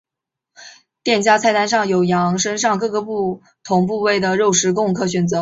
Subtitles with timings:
[1.03, 5.39] 店家菜单上有羊身上各个不同的部位的肉供食客选择。